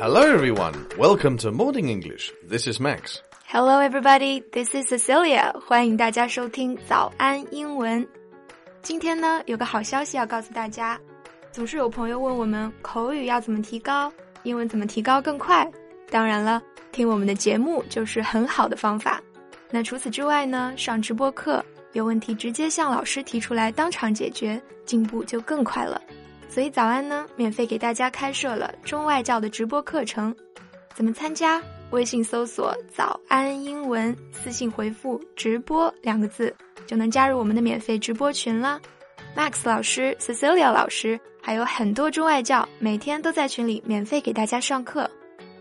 [0.00, 0.74] Hello, everyone.
[0.98, 2.32] Welcome to Morning English.
[2.48, 3.22] This is Max.
[3.46, 4.42] Hello, everybody.
[4.50, 5.52] This is Cecilia.
[5.60, 8.06] 欢迎大家收听早安英文。
[8.82, 10.98] 今天呢，有个好消息要告诉大家。
[11.52, 14.12] 总是有朋友问我们口语要怎么提高，
[14.42, 15.70] 英文怎么提高更快。
[16.10, 19.22] 当然了，听我们的节目就是很好的方法。
[19.70, 26.02] 那除此之外呢，上直播课有问题直接向老师提出来，当场解决，进步就更快了。
[26.48, 30.34] 所以早安呢，免费给大家开设了中外教的直播课程，
[30.94, 31.62] 怎么参加？
[31.90, 36.52] 微信搜索“早安英文”，私信回复“直播”两个字，
[36.86, 38.80] 就能加入我们的免费直播群啦。
[39.36, 45.08] Max 老师、Cecilia 老师，还有很多中外教，每天都在群里免费给大家上课。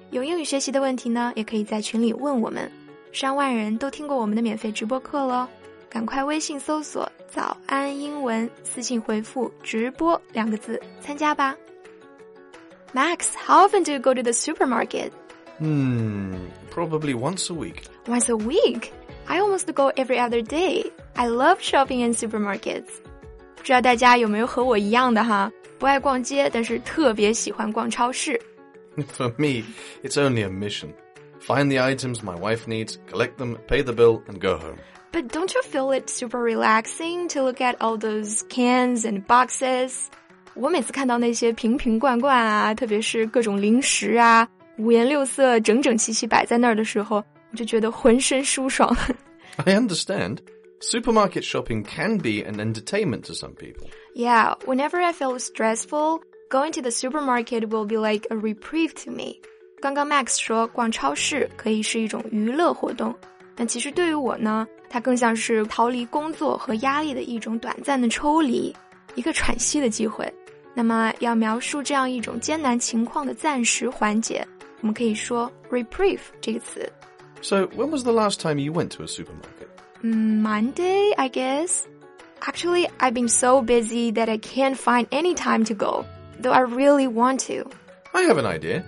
[0.10, 2.72] 有英语学习的问题呢，也可以在群里问我们。
[3.12, 5.48] 上万人都听过我们的免费直播课喽。
[5.93, 11.57] 赶快微信搜索“早安英文”，私信回复“直播”两个字参加吧。
[12.95, 15.11] Max, how often do you go to the supermarket?
[15.59, 16.35] Hmm,
[16.71, 17.85] probably once a week.
[18.07, 18.91] Once a week?
[19.27, 20.91] I almost go every other day.
[21.15, 22.87] I love shopping in supermarkets.
[23.57, 25.51] 不知道大家有没有和我一样的哈？
[25.79, 28.41] 不爱逛街，但是特别喜欢逛超市。
[29.17, 29.65] For me,
[30.03, 30.93] it's only a mission.
[31.41, 34.79] Find the items my wife needs, collect them, pay the bill, and go home.
[35.13, 40.07] But don't you feel it super relaxing to look at all those cans and boxes?
[40.55, 48.95] 我每次看到那些瓶瓶罐罐啊，特别是各种零食啊，五颜六色、整整齐齐摆在那儿的时候，我就觉得浑身舒爽。
[49.65, 50.39] I understand.
[50.81, 53.89] Supermarket shopping can be an entertainment to some people.
[54.15, 56.21] Yeah, whenever I feel stressful,
[56.51, 59.41] going to the supermarket will be like a reprieve to me.
[59.81, 63.13] 刚刚 Max 说逛超市可以是一种娱乐活动，
[63.55, 68.75] 但其实对于我呢，它更像是逃离工作和压力的一种短暂的抽离，
[69.15, 70.33] 一个喘息的机会。
[70.75, 74.47] 那么，要描述这样一种艰难情况的暂时缓解，
[74.81, 76.89] 我们可以说 reprieve 这个词。
[77.41, 79.69] So, when was the last time you went to a supermarket?
[80.03, 81.83] Monday, I guess.
[82.41, 86.05] Actually, I've been so busy that I can't find any time to go,
[86.41, 87.69] though I really want to.
[88.15, 88.85] I have an idea.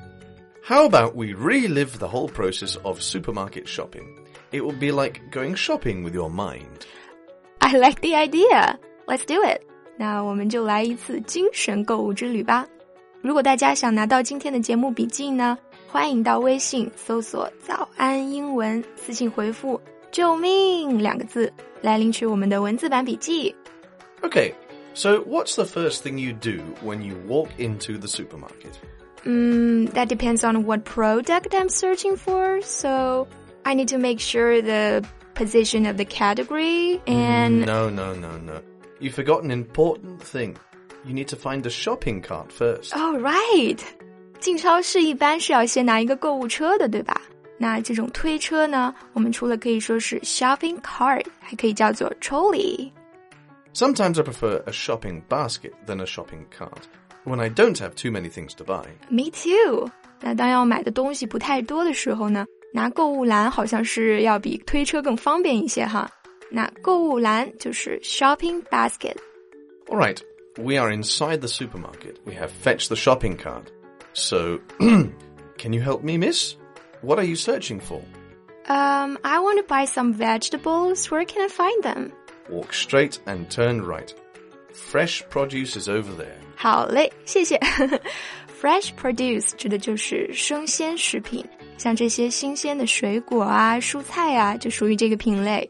[0.63, 4.05] How about we relive the whole process of supermarket shopping?
[4.55, 6.87] It will be like going shopping with your mind.
[7.59, 8.79] I like the idea.
[9.07, 9.61] Let's do it.
[9.97, 12.67] 那我们就来一次精神购物之旅吧。
[13.23, 15.59] 如果大家想拿到今天的节目笔记呢，
[15.89, 19.79] 欢迎到微信搜索“早安英文”，私信回复“
[20.11, 23.55] 救命”两个字来领取我们的文字版笔记。
[24.23, 24.55] Okay,
[24.95, 28.73] so what's the first thing you do when you walk into the supermarket?
[29.25, 32.63] Mm, that depends on what product I'm searching for.
[32.63, 33.27] So
[33.65, 35.03] I need to make sure the
[35.35, 37.65] position of the category and.
[37.67, 38.61] No, no, no, no.
[38.99, 40.57] You forgot an important thing.
[41.05, 42.93] You need to find a shopping cart first.
[42.95, 43.79] Oh, right.
[44.39, 47.21] 进超市一般是要先拿一个购物车的，对吧？
[47.59, 52.91] 那这种推车呢，我们除了可以说是 shopping cart，还可以叫做 trolley。
[53.75, 56.83] Sometimes I prefer a shopping basket than a shopping cart
[57.25, 58.87] when I don't have too many things to buy.
[59.11, 59.91] Me too。
[60.21, 66.11] 那当要买的东西不太多的时候呢， 拿购物篮好像是要比推车更方便一些哈。
[66.51, 69.17] 那购物篮就是 shopping basket。
[69.89, 70.19] All right,
[70.57, 72.17] we are inside the supermarket.
[72.25, 73.65] We have fetched the shopping cart.
[74.13, 76.55] So, can you help me, miss?
[77.03, 78.03] What are you searching for?
[78.69, 81.11] Um, I want to buy some vegetables.
[81.11, 82.13] Where can I find them?
[82.49, 84.13] Walk straight and turn right.
[84.73, 86.37] Fresh produce is over there.
[86.57, 87.59] 好嘞，谢谢。
[88.65, 91.45] Fresh produce 指的就是生鲜食品，
[91.79, 95.69] 像这些新鲜的水果啊、蔬菜啊，就属于这个品类。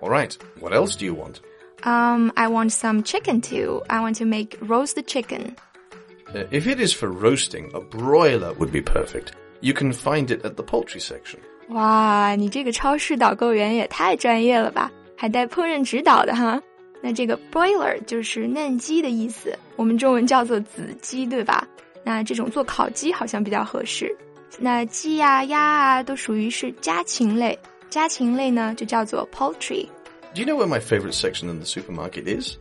[0.00, 1.36] All right, what else do you want?
[1.82, 3.82] Um, I want some chicken too.
[3.88, 5.54] I want to make roast chicken.
[6.28, 9.32] Uh, if it is for roasting, a broiler would be perfect.
[9.60, 11.40] You can find it at the poultry section.
[11.68, 16.60] 哇，你这个超市导购员也太专业了吧，还带烹饪指导的哈。
[17.02, 21.66] 那这个 broiler 就是嫩鸡的意思，我们中文叫做子鸡，对吧？
[22.03, 24.15] 那这种做烤鸡好像比较合适。
[24.57, 27.57] 那鸡呀、鸭啊都属于是家禽类，
[27.89, 29.85] 家禽类呢就叫做 poultry。
[30.33, 32.57] Do you know where my favorite section in the supermarket is?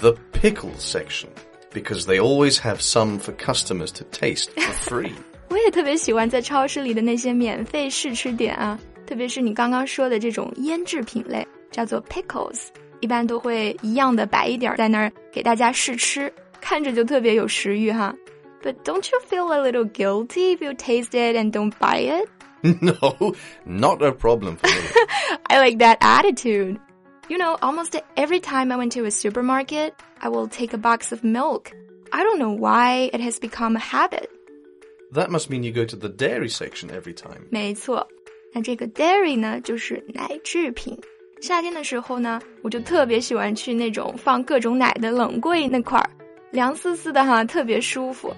[0.00, 1.28] The pickle section.
[1.72, 5.12] Because they always have some for customers to taste for free.
[5.48, 12.68] 我也特别喜欢在超市里的那些免费试吃点啊，特别是你刚刚说的这种腌制品类，叫做 pickles，
[13.00, 18.14] 一般都会一样的摆一点儿在那儿给大家试吃，看着就特别有食欲哈。
[18.63, 22.29] But don't you feel a little guilty if you taste it and don't buy it?
[22.81, 23.35] no,
[23.65, 25.05] not a problem for me.
[25.47, 26.79] I like that attitude.
[27.29, 31.11] You know, almost every time I went to a supermarket, I will take a box
[31.11, 31.71] of milk.
[32.11, 34.29] I don't know why it has become a habit.
[35.11, 37.47] That must mean you go to the dairy section every time.
[37.51, 38.07] 没错，
[38.53, 40.97] 那这个 dairy 呢，就是奶制品。
[41.41, 46.09] 夏天的时候呢，我就特别喜欢去那种放各种奶的冷柜那块儿，
[46.51, 48.33] 凉丝丝的哈，特别舒服。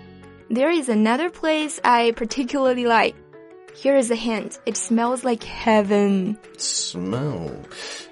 [0.49, 3.15] There is another place I particularly like.
[3.75, 4.59] Here is a hint.
[4.65, 6.37] It smells like heaven.
[6.57, 7.51] Smell.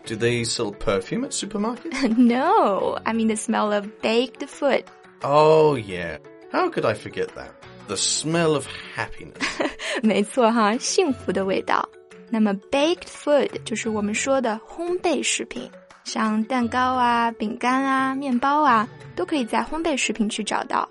[0.05, 2.15] Do they sell perfume at supermarkets?
[2.17, 4.83] no, I mean the smell of baked food.
[5.23, 6.19] oh, yeah.
[6.51, 7.51] How could I forget that?
[7.87, 9.41] The smell of happiness.
[10.03, 11.89] 没错哈，幸福的味道。
[12.29, 15.69] 那么 baked food 就是我们说的烘焙食品，
[16.03, 20.87] 像蛋糕啊、饼干啊、面包啊，都可以在烘焙食品区找到。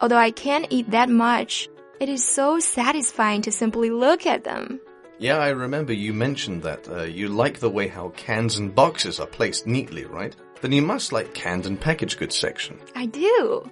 [0.00, 1.68] Although I can't eat that much,
[2.00, 4.80] it is so satisfying to simply look at them.
[5.18, 9.20] Yeah, I remember you mentioned that uh, you like the way how cans and boxes
[9.20, 10.34] are placed neatly, right?
[10.60, 12.76] Then you must like canned and packaged goods section.
[12.94, 13.64] I do.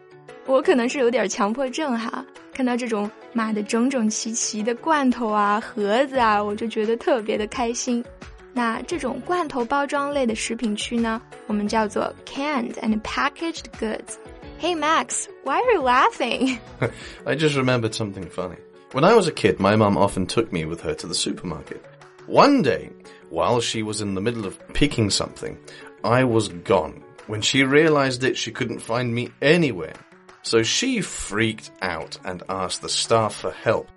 [0.46, 8.04] 我可能是有点强迫症哈，看到这种码的整整齐齐的罐头啊、盒子啊，我就觉得特别的开心。
[8.52, 14.14] 那这种罐头包装类的食品区呢，我们叫做 canned and packaged goods。
[14.57, 16.59] Hey Max, why are you laughing?
[17.25, 18.55] I just remembered something funny.
[18.93, 21.83] When I was a kid, my mum often took me with her to the supermarket.
[22.25, 22.91] One day,
[23.29, 25.59] while she was in the middle of picking something,
[26.03, 27.03] I was gone.
[27.27, 29.95] When she realized it, she couldn't find me anywhere.
[30.41, 33.89] So she freaked out and asked the staff for help.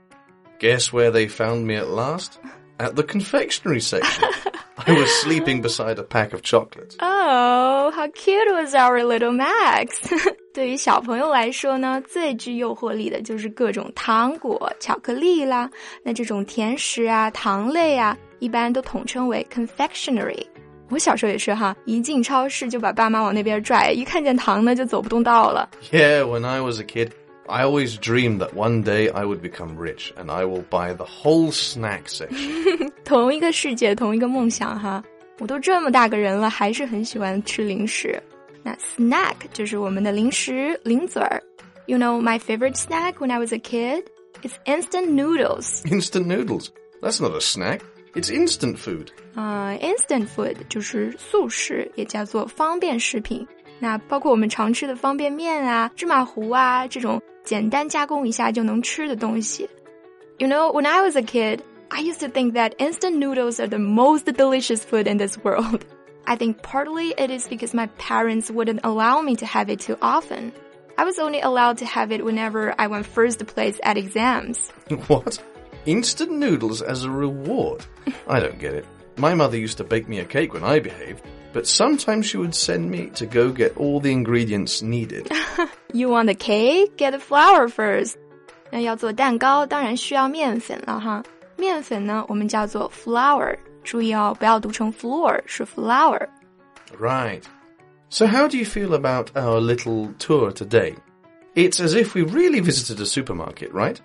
[0.59, 2.41] Guess where they found me at last?
[2.81, 4.29] At the confectionery section.
[4.79, 6.97] I was sleeping beside a pack of chocolates.
[7.01, 10.13] Oh, how cute was our little Max!
[10.59, 15.71] 对于小朋友来说呢，最具诱惑力的就是各种糖果、巧克力啦。
[16.03, 20.45] 那这种甜食啊、糖类啊，一般都统称为 confectionery。
[20.89, 25.71] 我小时候也是哈，一进超市就把爸妈往那边拽，一看见糖呢就走不动道了。
[25.93, 27.11] Yeah, when I was a kid,
[27.47, 31.07] I always dreamed that one day I would become rich and I will buy the
[31.07, 32.91] whole snack section.
[33.05, 35.05] 同一个世界，同一个梦想哈。
[35.39, 38.21] 我都这么大个人了，还是很喜欢吃零食。
[38.68, 41.42] 那 snack 就是我们的零食、零嘴儿。
[41.86, 44.04] You know my favorite snack when I was a kid?
[44.42, 45.84] It's instant noodles.
[45.86, 46.70] Instant noodles.
[47.02, 47.82] That's not a snack.
[48.14, 49.08] It's instant food.
[49.36, 53.46] 啊、i n s t a n t food 就是速食，也叫做方便食品。
[53.80, 59.68] 那包括我们常吃的方便面啊、芝麻糊啊这种简单加工一下就能吃的东西。
[60.38, 61.60] You know, when I was a kid,
[61.90, 65.82] I used to think that instant noodles are the most delicious food in this world.
[66.28, 69.98] I think partly it is because my parents wouldn't allow me to have it too
[70.02, 70.54] often.
[70.98, 74.72] I was only allowed to have it whenever I won first place at exams.
[75.08, 75.42] What?
[75.86, 77.84] Instant noodles as a reward?
[78.28, 78.86] I don't get it.
[79.18, 82.56] My mother used to bake me a cake when I behaved, but sometimes she would
[82.56, 85.30] send me to go get all the ingredients needed.
[85.92, 86.96] You want the cake?
[86.98, 88.18] Get the flour first.
[88.72, 91.22] 那要做蛋糕，当然需要面粉了哈。
[91.58, 93.56] 面粉呢，我们叫做 flour。
[93.88, 96.28] 注意哦，不要读成 floor，是 flour。
[97.00, 97.42] Right.
[98.10, 100.94] So, how do you feel about our little tour today?
[101.56, 103.98] It's as if we really visited a supermarket, right?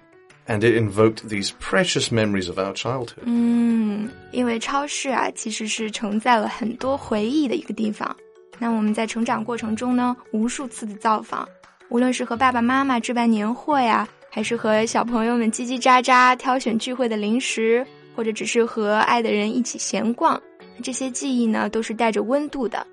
[0.47, 3.25] And it invoked these precious memories of our childhood.
[3.25, 8.17] 嗯，因为超市啊，其实是承载了很多回忆的一个地方。
[8.59, 11.47] 那我们在成长过程中呢，无数次的造访，
[11.91, 20.41] 无论是和爸爸妈妈置办年货呀，还是和小朋友们叽叽喳喳挑选聚会的零食， 或者只是和爱的人一起闲逛，
[20.83, 22.87] 这些记忆呢，都是带着温度的。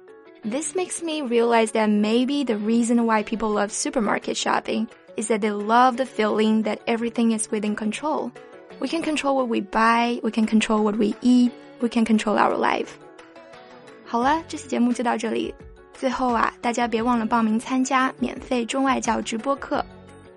[0.44, 4.88] This makes me realize that maybe the reason why people love supermarket shopping
[5.18, 8.30] is that they love the feeling that everything is within control.
[8.80, 12.38] We can control what we buy, we can control what we eat, we can control
[12.38, 12.90] our life.
[14.06, 15.54] 好了，这期节目就到这里。
[15.94, 19.84] 最后啊，大家别忘了报名参加免费中外教直播课。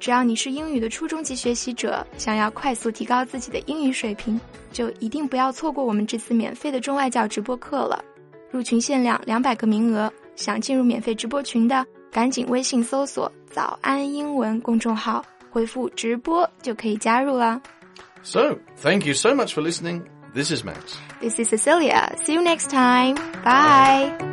[0.04, 4.38] 只要你是英语的初中级学习者，想要快速提高自己的英语水平，
[4.70, 8.04] 就一定不要错过我们这次免费的中外教直播课了。
[8.52, 17.62] 入群限量两百个名额，想进入免费直播群的，赶紧微信搜索“早安英文”公众号，回复“直播”就可以加入了。
[18.24, 20.02] So, thank you so much for listening.
[20.34, 20.98] This is Max.
[21.22, 22.14] This is Cecilia.
[22.26, 23.16] See you next time.
[23.46, 24.33] Bye.